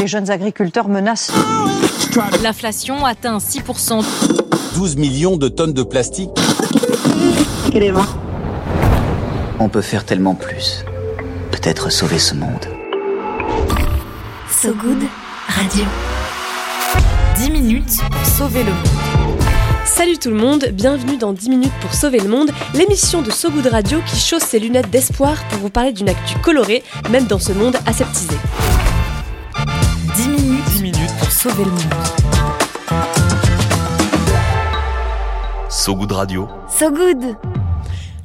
Les 0.00 0.06
jeunes 0.06 0.30
agriculteurs 0.30 0.88
menacent. 0.88 1.30
L'inflation 2.42 3.04
atteint 3.04 3.38
6%. 3.38 4.04
12 4.74 4.96
millions 4.96 5.36
de 5.36 5.48
tonnes 5.48 5.72
de 5.72 5.82
plastique. 5.82 6.30
On 9.60 9.68
peut 9.68 9.82
faire 9.82 10.04
tellement 10.04 10.34
plus. 10.34 10.84
Peut-être 11.52 11.90
sauver 11.90 12.18
ce 12.18 12.34
monde. 12.34 12.66
So 14.50 14.72
Good 14.74 15.04
Radio. 15.48 15.84
10 17.36 17.50
minutes 17.50 18.00
pour 18.10 18.26
sauver 18.26 18.64
le 18.64 18.72
monde. 18.72 19.38
Salut 19.84 20.18
tout 20.18 20.30
le 20.30 20.36
monde, 20.36 20.66
bienvenue 20.72 21.16
dans 21.16 21.32
10 21.32 21.50
minutes 21.50 21.72
pour 21.80 21.94
sauver 21.94 22.20
le 22.20 22.28
monde, 22.28 22.50
l'émission 22.74 23.22
de 23.22 23.30
So 23.30 23.50
Good 23.50 23.66
Radio 23.66 24.00
qui 24.06 24.16
chausse 24.16 24.44
ses 24.44 24.60
lunettes 24.60 24.90
d'espoir 24.90 25.42
pour 25.50 25.58
vous 25.58 25.70
parler 25.70 25.92
d'une 25.92 26.08
actu 26.08 26.38
colorée, 26.38 26.84
même 27.10 27.26
dans 27.26 27.40
ce 27.40 27.52
monde 27.52 27.76
aseptisé. 27.86 28.36
Sauver 31.38 31.64
le 31.64 31.70
monde. 31.70 31.94
So 35.70 35.94
Good 35.94 36.10
Radio. 36.10 36.48
So 36.68 36.90
Good 36.90 37.36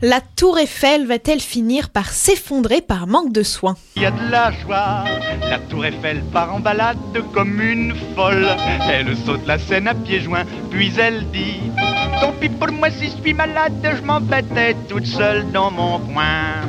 La 0.02 0.20
tour 0.36 0.58
Eiffel 0.58 1.06
va-t-elle 1.06 1.40
finir 1.40 1.90
par 1.90 2.10
s'effondrer 2.10 2.82
par 2.82 3.06
manque 3.06 3.32
de 3.32 3.44
soins? 3.44 3.76
Il 3.96 4.02
y 4.02 4.06
a 4.08 4.12
de 4.12 4.32
la 4.32 4.52
joie, 4.52 5.04
la 5.48 5.60
tour 5.60 5.86
Eiffel 5.86 6.24
part 6.34 6.56
en 6.56 6.60
balade 6.60 6.98
comme 7.34 7.62
une 7.62 7.94
folle. 8.16 8.48
Elle 8.90 9.16
saute 9.16 9.46
la 9.46 9.60
scène 9.60 9.88
à 9.88 9.94
pieds 9.94 10.22
joints, 10.22 10.46
puis 10.72 10.92
elle 10.98 11.30
dit 11.30 11.62
Tant 12.20 12.34
pis 12.42 12.50
pour 12.50 12.72
moi 12.72 12.90
si 12.90 13.12
je 13.12 13.22
suis 13.22 13.36
malade, 13.36 13.74
je 13.84 14.02
m'embêtais 14.02 14.76
toute 14.90 15.06
seule 15.06 15.52
dans 15.52 15.70
mon 15.70 16.00
coin. 16.00 16.66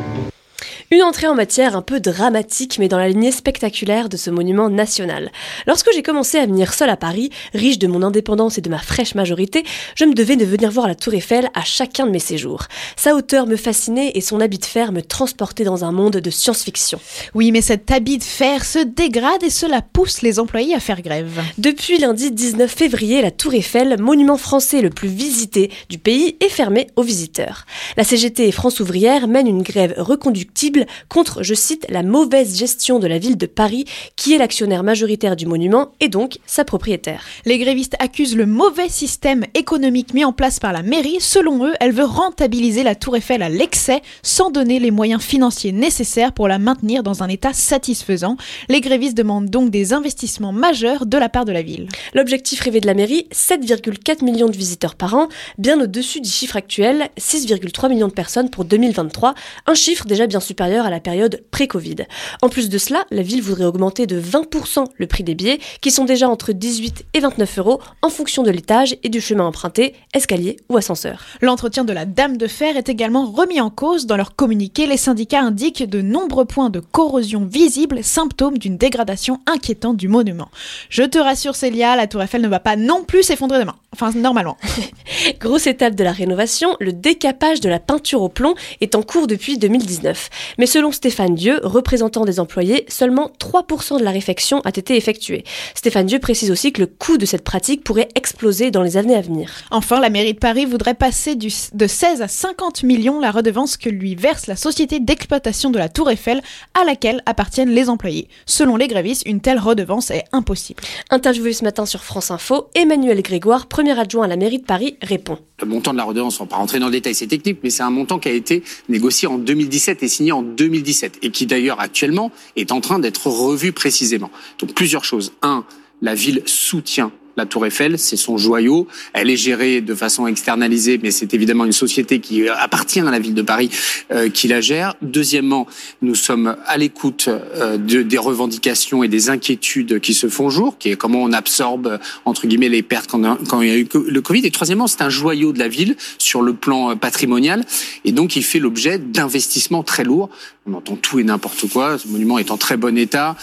Une 0.94 1.02
entrée 1.02 1.26
en 1.26 1.34
matière 1.34 1.74
un 1.74 1.82
peu 1.82 1.98
dramatique, 1.98 2.76
mais 2.78 2.86
dans 2.86 2.98
la 2.98 3.08
lignée 3.08 3.32
spectaculaire 3.32 4.08
de 4.08 4.16
ce 4.16 4.30
monument 4.30 4.70
national. 4.70 5.32
Lorsque 5.66 5.88
j'ai 5.92 6.04
commencé 6.04 6.38
à 6.38 6.46
venir 6.46 6.72
seule 6.72 6.88
à 6.88 6.96
Paris, 6.96 7.30
riche 7.52 7.80
de 7.80 7.88
mon 7.88 8.04
indépendance 8.04 8.58
et 8.58 8.60
de 8.60 8.70
ma 8.70 8.78
fraîche 8.78 9.16
majorité, 9.16 9.64
je 9.96 10.04
me 10.04 10.14
devais 10.14 10.36
de 10.36 10.44
venir 10.44 10.70
voir 10.70 10.86
la 10.86 10.94
Tour 10.94 11.14
Eiffel 11.14 11.50
à 11.52 11.64
chacun 11.64 12.06
de 12.06 12.12
mes 12.12 12.20
séjours. 12.20 12.68
Sa 12.94 13.16
hauteur 13.16 13.48
me 13.48 13.56
fascinait 13.56 14.12
et 14.14 14.20
son 14.20 14.40
habit 14.40 14.58
de 14.58 14.64
fer 14.66 14.92
me 14.92 15.02
transportait 15.02 15.64
dans 15.64 15.84
un 15.84 15.90
monde 15.90 16.18
de 16.18 16.30
science-fiction. 16.30 17.00
Oui, 17.34 17.50
mais 17.50 17.60
cet 17.60 17.90
habit 17.90 18.18
de 18.18 18.22
fer 18.22 18.64
se 18.64 18.78
dégrade 18.78 19.42
et 19.42 19.50
cela 19.50 19.82
pousse 19.82 20.22
les 20.22 20.38
employés 20.38 20.76
à 20.76 20.80
faire 20.80 21.02
grève. 21.02 21.42
Depuis 21.58 21.98
lundi 21.98 22.30
19 22.30 22.70
février, 22.70 23.20
la 23.20 23.32
Tour 23.32 23.54
Eiffel, 23.54 23.96
monument 23.98 24.38
français 24.38 24.80
le 24.80 24.90
plus 24.90 25.08
visité 25.08 25.72
du 25.88 25.98
pays, 25.98 26.36
est 26.38 26.48
fermée 26.48 26.86
aux 26.94 27.02
visiteurs. 27.02 27.66
La 27.96 28.04
CGT 28.04 28.46
et 28.46 28.52
France 28.52 28.78
Ouvrière 28.78 29.26
mènent 29.26 29.48
une 29.48 29.62
grève 29.62 29.94
reconductible 29.98 30.83
contre, 31.08 31.42
je 31.42 31.54
cite, 31.54 31.86
la 31.88 32.02
mauvaise 32.02 32.56
gestion 32.56 32.98
de 32.98 33.06
la 33.06 33.18
ville 33.18 33.36
de 33.36 33.46
Paris, 33.46 33.84
qui 34.16 34.34
est 34.34 34.38
l'actionnaire 34.38 34.82
majoritaire 34.82 35.36
du 35.36 35.46
monument 35.46 35.92
et 36.00 36.08
donc 36.08 36.38
sa 36.46 36.64
propriétaire. 36.64 37.24
Les 37.44 37.58
grévistes 37.58 37.96
accusent 37.98 38.36
le 38.36 38.46
mauvais 38.46 38.88
système 38.88 39.44
économique 39.54 40.14
mis 40.14 40.24
en 40.24 40.32
place 40.32 40.60
par 40.60 40.72
la 40.72 40.82
mairie. 40.82 41.18
Selon 41.20 41.66
eux, 41.66 41.74
elle 41.80 41.92
veut 41.92 42.04
rentabiliser 42.04 42.82
la 42.82 42.94
tour 42.94 43.16
Eiffel 43.16 43.42
à 43.42 43.48
l'excès 43.48 44.02
sans 44.22 44.50
donner 44.50 44.78
les 44.78 44.90
moyens 44.90 45.22
financiers 45.22 45.72
nécessaires 45.72 46.32
pour 46.32 46.48
la 46.48 46.58
maintenir 46.58 47.02
dans 47.02 47.22
un 47.22 47.28
état 47.28 47.52
satisfaisant. 47.52 48.36
Les 48.68 48.80
grévistes 48.80 49.16
demandent 49.16 49.50
donc 49.50 49.70
des 49.70 49.92
investissements 49.92 50.52
majeurs 50.52 51.06
de 51.06 51.18
la 51.18 51.28
part 51.28 51.44
de 51.44 51.52
la 51.52 51.62
ville. 51.62 51.88
L'objectif 52.14 52.60
rêvé 52.60 52.80
de 52.80 52.86
la 52.86 52.94
mairie, 52.94 53.26
7,4 53.32 54.24
millions 54.24 54.48
de 54.48 54.56
visiteurs 54.56 54.94
par 54.94 55.14
an, 55.14 55.28
bien 55.58 55.80
au-dessus 55.80 56.20
du 56.20 56.28
chiffre 56.28 56.56
actuel, 56.56 57.08
6,3 57.18 57.88
millions 57.88 58.08
de 58.08 58.12
personnes 58.12 58.50
pour 58.50 58.64
2023, 58.64 59.34
un 59.66 59.74
chiffre 59.74 60.06
déjà 60.06 60.26
bien 60.26 60.40
supérieur 60.40 60.63
à 60.64 60.90
la 60.90 61.00
période 61.00 61.42
pré-Covid. 61.50 61.96
En 62.42 62.48
plus 62.48 62.68
de 62.68 62.78
cela, 62.78 63.04
la 63.10 63.22
ville 63.22 63.42
voudrait 63.42 63.64
augmenter 63.64 64.06
de 64.06 64.20
20% 64.20 64.84
le 64.96 65.06
prix 65.06 65.24
des 65.24 65.34
billets, 65.34 65.60
qui 65.80 65.90
sont 65.90 66.04
déjà 66.04 66.28
entre 66.28 66.52
18 66.52 67.06
et 67.14 67.20
29 67.20 67.58
euros 67.58 67.80
en 68.02 68.08
fonction 68.08 68.42
de 68.42 68.50
l'étage 68.50 68.96
et 69.02 69.08
du 69.08 69.20
chemin 69.20 69.44
emprunté, 69.44 69.94
escalier 70.14 70.56
ou 70.68 70.76
ascenseur. 70.76 71.24
L'entretien 71.40 71.84
de 71.84 71.92
la 71.92 72.04
Dame 72.04 72.36
de 72.36 72.46
Fer 72.46 72.76
est 72.76 72.88
également 72.88 73.26
remis 73.30 73.60
en 73.60 73.70
cause. 73.70 74.06
Dans 74.06 74.16
leur 74.16 74.34
communiqué, 74.34 74.86
les 74.86 74.96
syndicats 74.96 75.40
indiquent 75.40 75.88
de 75.88 76.00
nombreux 76.00 76.44
points 76.44 76.70
de 76.70 76.80
corrosion 76.80 77.44
visibles, 77.44 78.02
symptômes 78.02 78.58
d'une 78.58 78.76
dégradation 78.76 79.40
inquiétante 79.46 79.96
du 79.96 80.08
monument. 80.08 80.48
Je 80.88 81.02
te 81.02 81.18
rassure 81.18 81.56
Célia, 81.56 81.96
la 81.96 82.06
tour 82.06 82.22
Eiffel 82.22 82.42
ne 82.42 82.48
va 82.48 82.60
pas 82.60 82.76
non 82.76 83.04
plus 83.04 83.22
s'effondrer 83.22 83.58
demain. 83.58 83.76
Enfin, 83.94 84.10
normalement. 84.16 84.56
Grosse 85.40 85.68
étape 85.68 85.94
de 85.94 86.02
la 86.02 86.10
rénovation, 86.10 86.76
le 86.80 86.92
décapage 86.92 87.60
de 87.60 87.68
la 87.68 87.78
peinture 87.78 88.22
au 88.22 88.28
plomb 88.28 88.56
est 88.80 88.96
en 88.96 89.02
cours 89.02 89.28
depuis 89.28 89.56
2019. 89.56 90.30
Mais 90.58 90.66
selon 90.66 90.90
Stéphane 90.90 91.36
Dieu, 91.36 91.60
représentant 91.62 92.24
des 92.24 92.40
employés, 92.40 92.86
seulement 92.88 93.30
3% 93.38 94.00
de 94.00 94.02
la 94.04 94.10
réfection 94.10 94.60
a 94.64 94.70
été 94.70 94.96
effectuée. 94.96 95.44
Stéphane 95.76 96.06
Dieu 96.06 96.18
précise 96.18 96.50
aussi 96.50 96.72
que 96.72 96.80
le 96.80 96.88
coût 96.88 97.18
de 97.18 97.24
cette 97.24 97.44
pratique 97.44 97.84
pourrait 97.84 98.08
exploser 98.16 98.72
dans 98.72 98.82
les 98.82 98.96
années 98.96 99.14
à 99.14 99.20
venir. 99.20 99.48
Enfin, 99.70 100.00
la 100.00 100.10
mairie 100.10 100.34
de 100.34 100.40
Paris 100.40 100.64
voudrait 100.64 100.94
passer 100.94 101.36
du- 101.36 101.52
de 101.72 101.86
16 101.86 102.20
à 102.20 102.26
50 102.26 102.82
millions 102.82 103.20
la 103.20 103.30
redevance 103.30 103.76
que 103.76 103.88
lui 103.88 104.16
verse 104.16 104.48
la 104.48 104.56
société 104.56 104.98
d'exploitation 104.98 105.70
de 105.70 105.78
la 105.78 105.88
Tour 105.88 106.10
Eiffel 106.10 106.42
à 106.74 106.84
laquelle 106.84 107.22
appartiennent 107.26 107.70
les 107.70 107.88
employés. 107.88 108.26
Selon 108.44 108.74
les 108.76 108.88
grévistes, 108.88 109.22
une 109.26 109.40
telle 109.40 109.60
redevance 109.60 110.10
est 110.10 110.24
impossible. 110.32 110.82
Interviewé 111.10 111.52
ce 111.52 111.62
matin 111.62 111.86
sur 111.86 112.02
France 112.02 112.32
Info, 112.32 112.70
Emmanuel 112.74 113.22
Grégoire, 113.22 113.66
premier 113.66 113.83
adjoint 113.92 114.24
à 114.24 114.28
la 114.28 114.36
mairie 114.36 114.58
de 114.58 114.64
Paris, 114.64 114.96
répond. 115.02 115.38
Le 115.60 115.66
montant 115.66 115.92
de 115.92 115.98
la 115.98 116.04
redevance, 116.04 116.40
on 116.40 116.44
va 116.44 116.50
pas 116.50 116.56
rentrer 116.56 116.78
dans 116.78 116.86
le 116.86 116.92
détail, 116.92 117.14
c'est 117.14 117.26
technique, 117.26 117.58
mais 117.62 117.70
c'est 117.70 117.82
un 117.82 117.90
montant 117.90 118.18
qui 118.18 118.28
a 118.28 118.32
été 118.32 118.62
négocié 118.88 119.28
en 119.28 119.38
2017 119.38 120.02
et 120.02 120.08
signé 120.08 120.32
en 120.32 120.42
2017 120.42 121.18
et 121.22 121.30
qui 121.30 121.46
d'ailleurs 121.46 121.80
actuellement 121.80 122.30
est 122.56 122.72
en 122.72 122.80
train 122.80 122.98
d'être 122.98 123.26
revu 123.26 123.72
précisément. 123.72 124.30
Donc 124.58 124.74
plusieurs 124.74 125.04
choses. 125.04 125.32
Un, 125.42 125.64
la 126.02 126.14
ville 126.14 126.42
soutient 126.46 127.12
la 127.36 127.46
Tour 127.46 127.66
Eiffel, 127.66 127.98
c'est 127.98 128.16
son 128.16 128.36
joyau. 128.38 128.86
Elle 129.12 129.30
est 129.30 129.36
gérée 129.36 129.80
de 129.80 129.94
façon 129.94 130.26
externalisée, 130.26 131.00
mais 131.02 131.10
c'est 131.10 131.34
évidemment 131.34 131.64
une 131.64 131.72
société 131.72 132.20
qui 132.20 132.48
appartient 132.48 133.00
à 133.00 133.10
la 133.10 133.18
ville 133.18 133.34
de 133.34 133.42
Paris 133.42 133.70
euh, 134.12 134.28
qui 134.28 134.48
la 134.48 134.60
gère. 134.60 134.94
Deuxièmement, 135.02 135.66
nous 136.02 136.14
sommes 136.14 136.56
à 136.66 136.76
l'écoute 136.76 137.28
euh, 137.28 137.76
de- 137.76 138.02
des 138.02 138.18
revendications 138.18 139.02
et 139.02 139.08
des 139.08 139.30
inquiétudes 139.30 140.00
qui 140.00 140.14
se 140.14 140.28
font 140.28 140.48
jour, 140.50 140.78
qui 140.78 140.90
est 140.90 140.96
comment 140.96 141.22
on 141.22 141.32
absorbe 141.32 141.98
entre 142.24 142.46
guillemets 142.46 142.68
les 142.68 142.82
pertes 142.82 143.10
quand, 143.10 143.36
quand 143.48 143.62
il 143.62 143.68
y 143.68 143.72
a 143.72 143.76
eu 143.76 143.88
le 144.06 144.20
Covid. 144.20 144.46
Et 144.46 144.50
troisièmement, 144.50 144.86
c'est 144.86 145.02
un 145.02 145.10
joyau 145.10 145.52
de 145.52 145.58
la 145.58 145.68
ville 145.68 145.96
sur 146.18 146.42
le 146.42 146.54
plan 146.54 146.90
euh, 146.90 146.94
patrimonial, 146.94 147.64
et 148.04 148.12
donc 148.12 148.36
il 148.36 148.44
fait 148.44 148.58
l'objet 148.60 148.98
d'investissements 148.98 149.82
très 149.82 150.04
lourds. 150.04 150.30
On 150.66 150.74
entend 150.74 150.96
tout 150.96 151.18
et 151.18 151.24
n'importe 151.24 151.68
quoi. 151.70 151.98
Ce 151.98 152.08
monument 152.08 152.38
est 152.38 152.50
en 152.50 152.56
très 152.56 152.76
bon 152.76 152.96
état. 152.96 153.36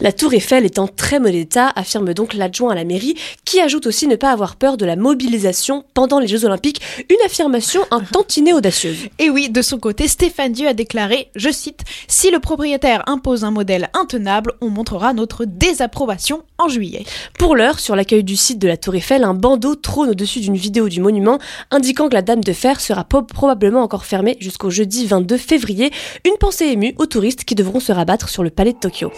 La 0.00 0.12
tour 0.12 0.34
Eiffel 0.34 0.64
est 0.64 0.78
en 0.78 0.88
très 0.88 1.18
mauvais 1.18 1.28
état, 1.40 1.72
affirme 1.74 2.14
donc 2.14 2.34
l'adjoint 2.34 2.72
à 2.72 2.74
la 2.74 2.84
mairie, 2.84 3.16
qui 3.44 3.60
ajoute 3.60 3.86
aussi 3.86 4.06
ne 4.06 4.16
pas 4.16 4.30
avoir 4.30 4.56
peur 4.56 4.76
de 4.76 4.84
la 4.84 4.96
mobilisation 4.96 5.84
pendant 5.94 6.20
les 6.20 6.26
Jeux 6.26 6.44
Olympiques, 6.44 6.80
une 7.08 7.24
affirmation 7.24 7.80
un 7.90 8.00
tantinet 8.12 8.52
audacieuse. 8.52 9.08
Et 9.18 9.30
oui, 9.30 9.50
de 9.50 9.62
son 9.62 9.78
côté, 9.78 10.08
Stéphane 10.08 10.52
Dieu 10.52 10.68
a 10.68 10.74
déclaré, 10.74 11.28
je 11.34 11.50
cite, 11.50 11.80
Si 12.06 12.30
le 12.30 12.40
propriétaire 12.40 13.02
impose 13.06 13.44
un 13.44 13.50
modèle 13.50 13.90
intenable, 13.94 14.52
on 14.60 14.68
montrera 14.68 15.12
notre 15.12 15.44
désapprobation 15.44 16.42
en 16.58 16.68
juillet. 16.68 17.04
Pour 17.38 17.56
l'heure, 17.56 17.78
sur 17.78 17.96
l'accueil 17.96 18.24
du 18.24 18.36
site 18.36 18.58
de 18.58 18.68
la 18.68 18.76
Tour 18.76 18.94
Eiffel, 18.94 19.24
un 19.24 19.34
bandeau 19.34 19.74
trône 19.74 20.10
au-dessus 20.10 20.40
d'une 20.40 20.56
vidéo 20.56 20.88
du 20.88 21.00
monument 21.00 21.38
indiquant 21.70 22.08
que 22.08 22.14
la 22.14 22.22
Dame 22.22 22.42
de 22.42 22.52
Fer 22.52 22.80
sera 22.80 23.04
probablement 23.04 23.82
encore 23.82 24.04
fermée 24.04 24.36
jusqu'au 24.40 24.70
jeudi 24.70 25.06
22 25.06 25.36
février. 25.36 25.90
Une 26.24 26.36
pensée 26.38 26.66
émue 26.66 26.94
aux 26.98 27.06
touristes 27.06 27.44
qui 27.44 27.54
devront 27.54 27.80
se 27.80 27.92
rabattre 27.92 28.28
sur 28.28 28.42
le 28.42 28.50
palais 28.50 28.72
de 28.72 28.78
Tokyo. 28.78 29.12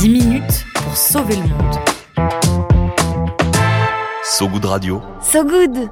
10 0.00 0.08
minutes 0.08 0.64
pour 0.76 0.96
sauver 0.96 1.36
le 1.36 1.42
monde. 1.42 1.76
So 4.24 4.48
Good 4.48 4.64
Radio. 4.64 5.02
So 5.20 5.44
Good 5.44 5.90